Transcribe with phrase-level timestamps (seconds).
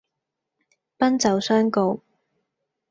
[0.97, 1.99] 奔走相告